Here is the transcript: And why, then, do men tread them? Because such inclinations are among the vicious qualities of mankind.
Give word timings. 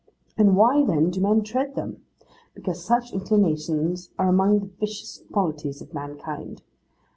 And 0.35 0.57
why, 0.57 0.83
then, 0.83 1.11
do 1.11 1.21
men 1.21 1.43
tread 1.43 1.75
them? 1.75 2.03
Because 2.55 2.83
such 2.83 3.13
inclinations 3.13 4.09
are 4.17 4.29
among 4.29 4.57
the 4.57 4.65
vicious 4.65 5.21
qualities 5.31 5.79
of 5.79 5.93
mankind. 5.93 6.63